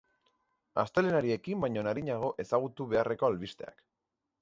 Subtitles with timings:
[0.83, 3.89] Astelehenari ekin baino arinago ezagutu beharreko albisteak.